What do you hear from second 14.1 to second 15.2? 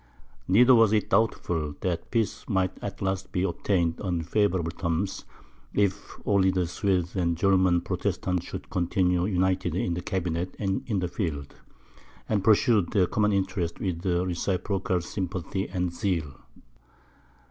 reciprocal